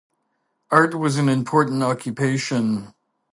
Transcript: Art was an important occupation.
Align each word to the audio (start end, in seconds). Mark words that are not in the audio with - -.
Art 0.71 0.95
was 0.95 1.17
an 1.17 1.29
important 1.29 1.83
occupation. 1.83 2.95